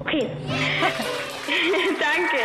[0.00, 0.26] Okay.
[2.00, 2.36] Danke.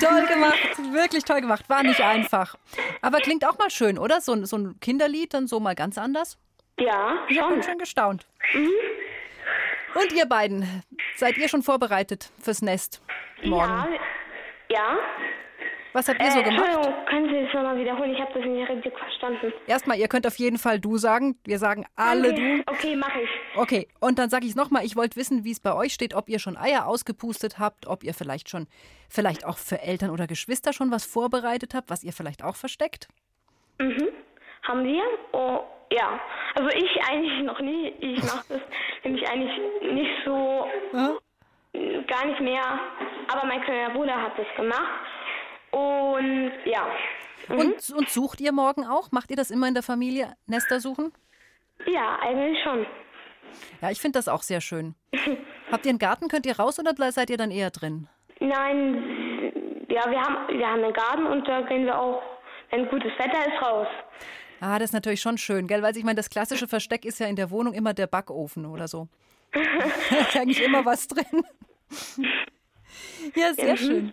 [0.04, 1.68] toll gemacht, wirklich toll gemacht.
[1.68, 2.54] War nicht einfach.
[3.02, 4.20] Aber klingt auch mal schön, oder?
[4.20, 6.38] So, ein- so ein Kinderlied, dann so mal ganz anders.
[6.78, 7.62] Ja, Ich habe schon.
[7.62, 8.26] schon gestaunt.
[8.54, 8.70] Mhm.
[9.94, 10.82] Und ihr beiden,
[11.16, 13.02] seid ihr schon vorbereitet fürs Nest
[13.42, 13.92] morgen?
[13.92, 13.98] Ja.
[14.68, 14.98] Ja.
[15.92, 16.66] Was habt ihr so Äh, gemacht?
[16.66, 18.12] Entschuldigung, können Sie das nochmal wiederholen?
[18.12, 19.52] Ich habe das nicht richtig verstanden.
[19.66, 21.38] Erstmal, ihr könnt auf jeden Fall du sagen.
[21.44, 22.62] Wir sagen alle okay.
[22.66, 22.72] du.
[22.72, 23.30] Okay, mache ich.
[23.54, 26.12] Okay, und dann sage ich es nochmal, ich wollte wissen, wie es bei euch steht,
[26.12, 28.66] ob ihr schon Eier ausgepustet habt, ob ihr vielleicht schon,
[29.08, 33.08] vielleicht auch für Eltern oder Geschwister schon was vorbereitet habt, was ihr vielleicht auch versteckt.
[33.78, 34.08] Mhm.
[34.64, 35.02] Haben wir?
[35.32, 35.60] Oh,
[35.90, 36.20] ja.
[36.54, 37.92] Also ich eigentlich noch nie.
[38.00, 38.60] Ich mache das
[39.04, 39.58] nämlich eigentlich
[39.92, 40.66] nicht so,
[42.06, 42.62] gar nicht mehr.
[43.32, 45.00] Aber mein kleiner Bruder hat das gemacht.
[45.70, 46.86] Und ja.
[47.48, 47.58] Mhm.
[47.58, 49.12] Und, und sucht ihr morgen auch?
[49.12, 51.12] Macht ihr das immer in der Familie, Nester suchen?
[51.86, 52.86] Ja, eigentlich schon.
[53.80, 54.94] Ja, ich finde das auch sehr schön.
[55.70, 56.28] Habt ihr einen Garten?
[56.28, 58.08] Könnt ihr raus oder seid ihr dann eher drin?
[58.40, 59.52] Nein,
[59.88, 62.22] ja, wir haben, wir haben einen Garten und da gehen wir auch,
[62.70, 63.86] wenn gutes Wetter ist, raus.
[64.60, 65.82] Ah, das ist natürlich schon schön, gell?
[65.82, 68.88] Weil ich meine, das klassische Versteck ist ja in der Wohnung immer der Backofen oder
[68.88, 69.08] so.
[69.52, 71.24] da ist eigentlich immer was drin.
[73.34, 73.76] ja, sehr Mhm.
[73.76, 74.12] schön.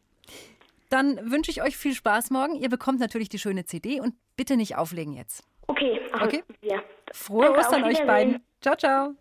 [0.89, 2.56] Dann wünsche ich euch viel Spaß morgen.
[2.56, 5.44] Ihr bekommt natürlich die schöne CD und bitte nicht auflegen jetzt.
[5.68, 6.44] Okay, Okay.
[6.62, 6.84] wir.
[7.14, 8.44] Frohe Danke, Ostern euch beiden.
[8.62, 9.16] Ciao, ciao.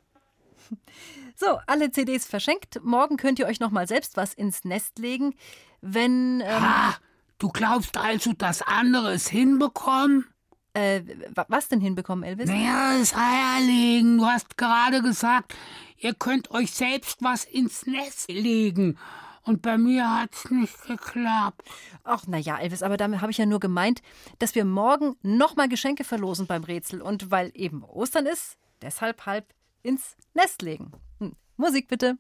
[1.37, 2.81] So, alle CDs verschenkt.
[2.83, 5.35] Morgen könnt ihr euch noch mal selbst was ins Nest legen.
[5.81, 6.41] Wenn.
[6.41, 6.95] Ähm, Ah,
[7.39, 10.27] du glaubst also, dass andere es hinbekommen?
[10.75, 11.03] Äh,
[11.35, 12.49] wa- was denn hinbekommen, Elvis?
[12.49, 14.19] Naja, das Eierlegen.
[14.19, 15.55] Du hast gerade gesagt,
[15.99, 18.97] ihr könnt euch selbst was ins Nest legen.
[19.45, 21.69] Und bei mir hat's nicht geklappt.
[22.05, 24.01] Ach, na ja, Elvis, aber damit habe ich ja nur gemeint,
[24.39, 27.03] dass wir morgen nochmal Geschenke verlosen beim Rätsel.
[27.03, 29.53] Und weil eben Ostern ist, deshalb halb
[29.83, 30.93] ins Nest legen.
[31.19, 31.33] Hm.
[31.57, 32.17] Musik bitte.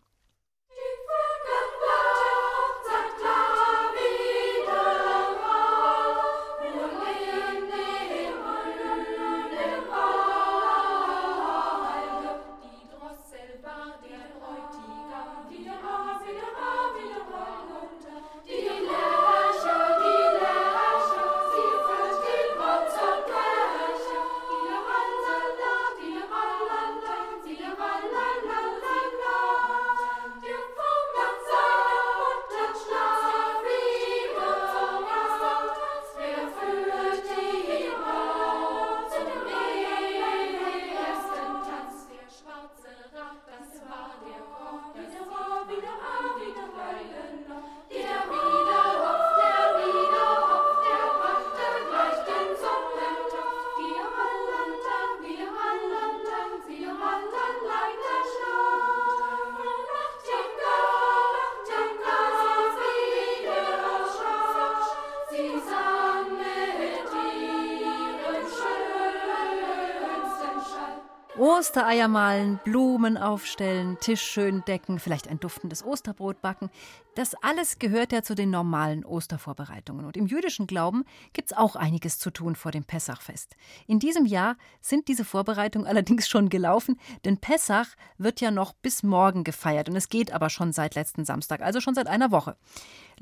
[71.72, 76.68] Ostereier malen, Blumen aufstellen, Tisch schön decken, vielleicht ein duftendes Osterbrot backen.
[77.14, 80.04] Das alles gehört ja zu den normalen Ostervorbereitungen.
[80.04, 83.56] Und im jüdischen Glauben gibt es auch einiges zu tun vor dem Pessachfest.
[83.86, 89.02] In diesem Jahr sind diese Vorbereitungen allerdings schon gelaufen, denn Pessach wird ja noch bis
[89.02, 89.88] morgen gefeiert.
[89.88, 92.58] Und es geht aber schon seit letzten Samstag, also schon seit einer Woche.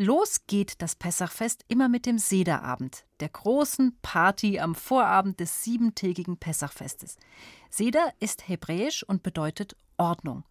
[0.02, 6.38] Los geht das Pessachfest immer mit dem Sederabend, der großen Party am Vorabend des siebentägigen
[6.38, 7.18] Pessachfestes.
[7.68, 10.44] Seder ist hebräisch und bedeutet Ordnung.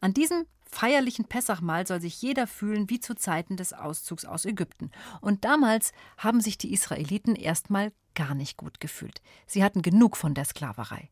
[0.00, 4.90] An diesem feierlichen Pessachmahl soll sich jeder fühlen wie zu Zeiten des Auszugs aus Ägypten.
[5.20, 9.20] Und damals haben sich die Israeliten erstmal gar nicht gut gefühlt.
[9.46, 11.10] Sie hatten genug von der Sklaverei.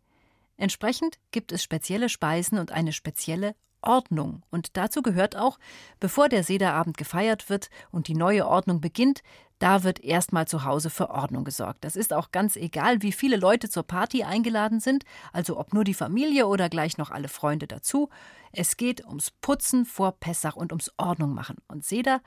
[0.57, 4.43] Entsprechend gibt es spezielle Speisen und eine spezielle Ordnung.
[4.51, 5.59] Und dazu gehört auch,
[6.01, 9.23] bevor der Sederabend gefeiert wird und die neue Ordnung beginnt,
[9.59, 11.85] da wird erstmal zu Hause für Ordnung gesorgt.
[11.85, 15.85] Das ist auch ganz egal, wie viele Leute zur Party eingeladen sind, also ob nur
[15.85, 18.09] die Familie oder gleich noch alle Freunde dazu.
[18.51, 21.59] Es geht ums Putzen vor Pessach und ums Ordnung machen.
[21.69, 22.21] Und Seder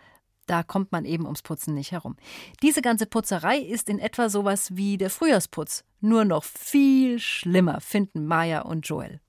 [0.48, 2.16] Da kommt man eben ums Putzen nicht herum.
[2.62, 5.84] Diese ganze Putzerei ist in etwa sowas wie der Frühjahrsputz.
[6.02, 9.20] Nur noch viel schlimmer, finden Maya und Joel.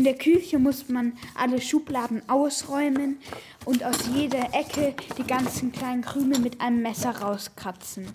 [0.00, 3.18] In der Küche muss man alle Schubladen ausräumen
[3.66, 8.06] und aus jeder Ecke die ganzen kleinen Krümel mit einem Messer rauskratzen.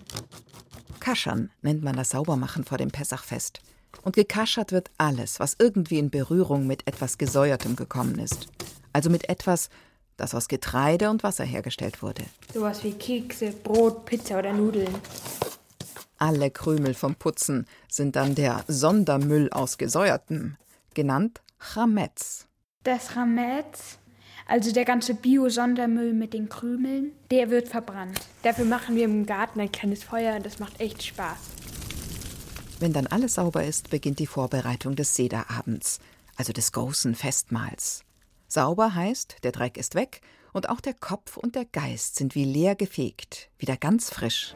[0.98, 3.60] Kaschern nennt man das Saubermachen vor dem Pessachfest.
[4.02, 8.48] Und gekaschert wird alles, was irgendwie in Berührung mit etwas Gesäuertem gekommen ist.
[8.92, 9.70] Also mit etwas,
[10.16, 12.24] das aus Getreide und Wasser hergestellt wurde.
[12.52, 14.92] Sowas wie Kekse, Brot, Pizza oder Nudeln.
[16.18, 20.56] Alle Krümel vom Putzen sind dann der Sondermüll aus Gesäuertem,
[20.92, 22.46] genannt Chametz.
[22.82, 23.98] Das Chametz,
[24.46, 28.20] also der ganze Bio-Sondermüll mit den Krümeln, der wird verbrannt.
[28.42, 31.38] Dafür machen wir im Garten ein kleines Feuer und das macht echt Spaß.
[32.78, 35.98] Wenn dann alles sauber ist, beginnt die Vorbereitung des Sederabends,
[36.36, 38.04] also des großen Festmahls.
[38.48, 40.20] Sauber heißt, der Dreck ist weg
[40.56, 44.54] und auch der Kopf und der Geist sind wie leer gefegt, wieder ganz frisch.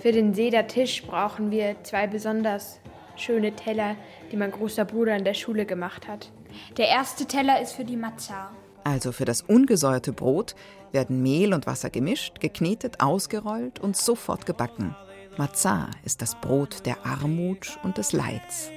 [0.00, 2.78] Für den Sedertisch brauchen wir zwei besonders
[3.16, 3.96] schöne Teller,
[4.30, 6.30] die mein großer Bruder in der Schule gemacht hat.
[6.76, 8.52] Der erste Teller ist für die Matzah.
[8.84, 10.54] Also für das ungesäuerte Brot
[10.92, 14.94] werden Mehl und Wasser gemischt, geknetet, ausgerollt und sofort gebacken.
[15.38, 18.70] Matzah ist das Brot der Armut und des Leids.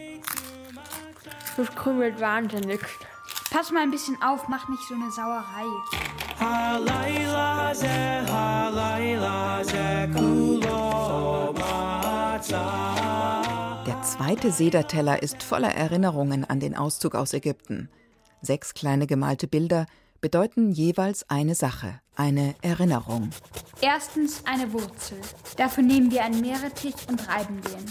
[1.57, 2.81] Das krümelt wahnsinnig.
[3.49, 5.63] Pass mal ein bisschen auf, mach nicht so eine Sauerei.
[13.85, 17.89] Der zweite Sederteller ist voller Erinnerungen an den Auszug aus Ägypten.
[18.41, 19.85] Sechs kleine gemalte Bilder
[20.19, 23.29] bedeuten jeweils eine Sache, eine Erinnerung.
[23.79, 25.19] Erstens eine Wurzel.
[25.55, 27.85] Dafür nehmen wir einen Meerrettich und reiben den.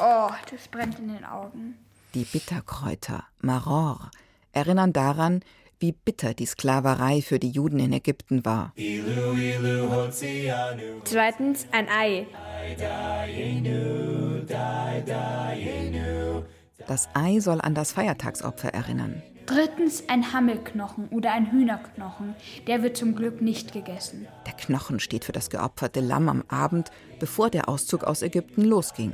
[0.00, 1.83] Oh, das brennt in den Augen.
[2.14, 4.10] Die Bitterkräuter, Maror,
[4.52, 5.40] erinnern daran,
[5.80, 8.72] wie bitter die Sklaverei für die Juden in Ägypten war.
[11.02, 12.26] Zweitens ein Ei.
[16.86, 19.20] Das Ei soll an das Feiertagsopfer erinnern.
[19.46, 22.36] Drittens ein Hammelknochen oder ein Hühnerknochen.
[22.68, 24.28] Der wird zum Glück nicht gegessen.
[24.46, 29.12] Der Knochen steht für das geopferte Lamm am Abend, bevor der Auszug aus Ägypten losging.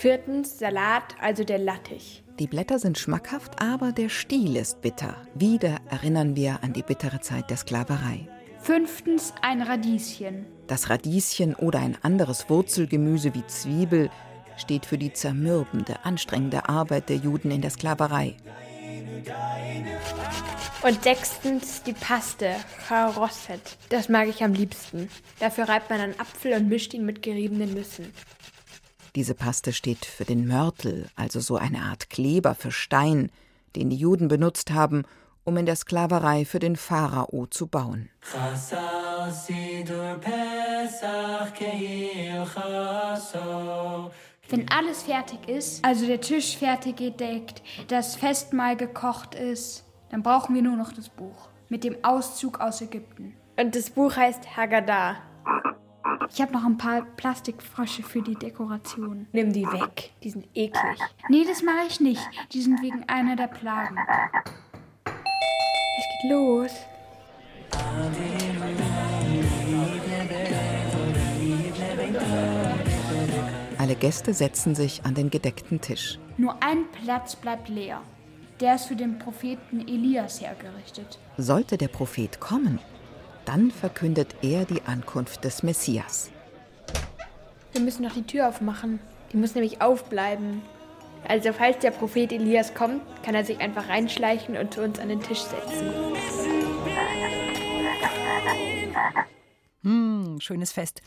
[0.00, 2.24] Viertens Salat, also der Lattich.
[2.38, 5.14] Die Blätter sind schmackhaft, aber der Stiel ist bitter.
[5.34, 8.26] Wieder erinnern wir an die bittere Zeit der Sklaverei.
[8.62, 10.46] Fünftens ein Radieschen.
[10.68, 14.08] Das Radieschen oder ein anderes Wurzelgemüse wie Zwiebel
[14.56, 18.36] steht für die zermürbende, anstrengende Arbeit der Juden in der Sklaverei.
[20.80, 22.56] Und sechstens die Paste,
[22.88, 23.76] Charosset.
[23.90, 25.10] Das mag ich am liebsten.
[25.40, 28.14] Dafür reibt man einen Apfel und mischt ihn mit geriebenen Nüssen.
[29.16, 33.30] Diese Paste steht für den Mörtel, also so eine Art Kleber für Stein,
[33.74, 35.04] den die Juden benutzt haben,
[35.44, 38.10] um in der Sklaverei für den Pharao zu bauen.
[44.48, 50.54] Wenn alles fertig ist, also der Tisch fertig gedeckt, das Festmahl gekocht ist, dann brauchen
[50.54, 53.36] wir nur noch das Buch mit dem Auszug aus Ägypten.
[53.56, 55.16] Und das Buch heißt Haggadah.
[56.32, 59.26] Ich habe noch ein paar Plastikfrösche für die Dekoration.
[59.32, 60.98] Nimm die weg, die sind eklig.
[61.28, 62.22] Nee, das mache ich nicht.
[62.52, 63.96] Die sind wegen einer der Plagen.
[65.04, 66.70] Es geht los.
[73.78, 76.18] Alle Gäste setzen sich an den gedeckten Tisch.
[76.36, 78.02] Nur ein Platz bleibt leer.
[78.60, 81.18] Der ist für den Propheten Elias hergerichtet.
[81.38, 82.78] Sollte der Prophet kommen,
[83.50, 86.30] dann verkündet er die Ankunft des Messias.
[87.72, 89.00] Wir müssen noch die Tür aufmachen.
[89.32, 90.62] Die muss nämlich aufbleiben.
[91.26, 95.08] Also falls der Prophet Elias kommt, kann er sich einfach reinschleichen und zu uns an
[95.08, 95.90] den Tisch setzen.
[99.82, 101.00] Hm, schönes Fest.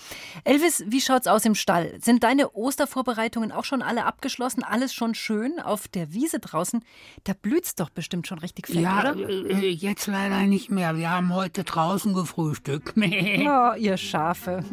[0.44, 1.94] Elvis, wie schaut's aus im Stall?
[2.02, 4.64] Sind deine Ostervorbereitungen auch schon alle abgeschlossen?
[4.64, 6.84] Alles schon schön auf der Wiese draußen?
[7.24, 9.30] Da blüht's doch bestimmt schon richtig fett, ja, oder?
[9.30, 10.98] äh, jetzt leider nicht mehr.
[10.98, 12.94] Wir haben heute draußen gefrühstückt.
[13.46, 14.64] Oh, ihr Schafe.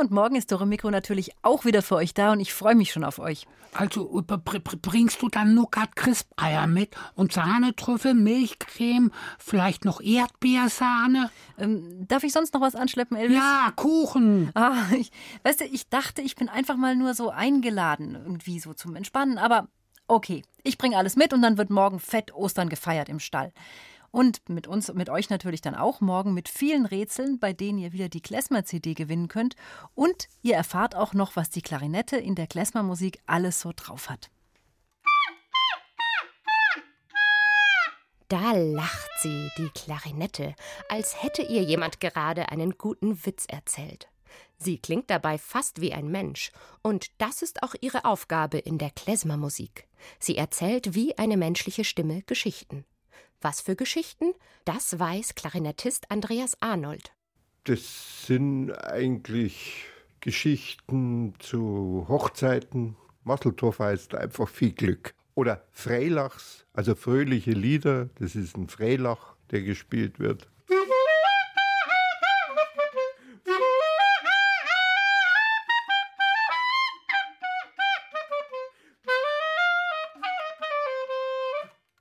[0.00, 2.90] Und morgen ist Dore Mikro natürlich auch wieder für euch da und ich freue mich
[2.90, 3.46] schon auf euch.
[3.72, 4.22] Also
[4.82, 11.30] bringst du dann Nougat Crisp Eier mit und Sahnetrüffel, Milchcreme, vielleicht noch Erdbeersahne?
[11.58, 13.36] Ähm, darf ich sonst noch was anschleppen, Elvis?
[13.36, 14.50] Ja, Kuchen.
[14.54, 15.12] Ah, ich,
[15.44, 19.38] weißt du, ich dachte, ich bin einfach mal nur so eingeladen, irgendwie so zum Entspannen,
[19.38, 19.68] aber
[20.08, 23.52] okay, ich bringe alles mit und dann wird morgen fett Ostern gefeiert im Stall.
[24.10, 27.92] Und mit uns, mit euch natürlich dann auch morgen mit vielen Rätseln, bei denen ihr
[27.92, 29.54] wieder die Klezmer-CD gewinnen könnt.
[29.94, 34.30] Und ihr erfahrt auch noch, was die Klarinette in der Klezmer-Musik alles so drauf hat.
[38.28, 40.54] Da lacht sie, die Klarinette,
[40.88, 44.08] als hätte ihr jemand gerade einen guten Witz erzählt.
[44.56, 46.52] Sie klingt dabei fast wie ein Mensch,
[46.82, 49.88] und das ist auch ihre Aufgabe in der Klezmer-Musik.
[50.20, 52.84] Sie erzählt wie eine menschliche Stimme Geschichten.
[53.42, 54.34] Was für Geschichten?
[54.66, 57.12] Das weiß Klarinettist Andreas Arnold.
[57.64, 59.86] Das sind eigentlich
[60.20, 62.96] Geschichten zu Hochzeiten.
[63.24, 65.14] Masseltorf heißt einfach viel Glück.
[65.34, 68.10] Oder Freilachs, also fröhliche Lieder.
[68.18, 70.48] Das ist ein Freilach, der gespielt wird.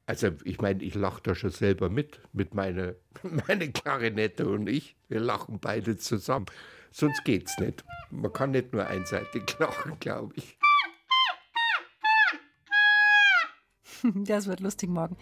[0.10, 2.95] Also ich meine, ich lache da schon selber mit, mit meiner
[3.47, 4.95] meine Klarinette und ich.
[5.07, 6.47] Wir lachen beide zusammen.
[6.91, 7.84] Sonst geht's nicht.
[8.10, 10.57] Man kann nicht nur einseitig lachen, glaube ich.
[14.16, 15.18] Das wird lustig morgen.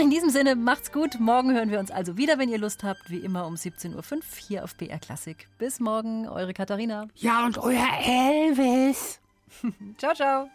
[0.00, 1.20] In diesem Sinne, macht's gut.
[1.20, 4.22] Morgen hören wir uns also wieder, wenn ihr Lust habt, wie immer um 17.05 Uhr
[4.48, 5.46] hier auf BR Klassik.
[5.58, 7.06] Bis morgen, eure Katharina.
[7.16, 9.20] Ja, und euer Elvis.
[9.98, 10.48] ciao, ciao.